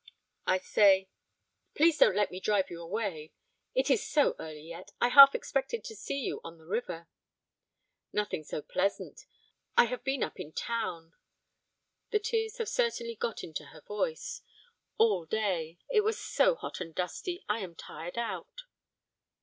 I 0.47 0.57
say 0.57 1.09
'Please 1.75 1.99
don't 1.99 2.15
let 2.15 2.31
me 2.31 2.39
drive 2.39 2.71
you 2.71 2.81
away, 2.81 3.33
it 3.75 3.91
is 3.91 4.03
so 4.03 4.35
early 4.39 4.63
yet. 4.63 4.89
I 4.99 5.09
half 5.09 5.35
expected 5.35 5.83
to 5.83 5.95
see 5.95 6.17
you 6.21 6.41
on 6.43 6.57
the 6.57 6.65
river.' 6.65 7.07
'Nothing 8.11 8.43
so 8.43 8.63
pleasant; 8.63 9.27
I 9.77 9.85
have 9.85 10.03
been 10.03 10.23
up 10.23 10.39
in 10.39 10.53
town 10.53 11.13
(the 12.09 12.17
tears 12.17 12.57
have 12.57 12.67
certainly 12.67 13.13
got 13.13 13.43
into 13.43 13.65
her 13.65 13.81
voice) 13.81 14.41
all 14.97 15.25
day; 15.27 15.77
it 15.87 16.01
was 16.01 16.19
so 16.19 16.55
hot 16.55 16.81
and 16.81 16.95
dusty, 16.95 17.43
I 17.47 17.59
am 17.59 17.75
tired 17.75 18.17
out.' 18.17 18.63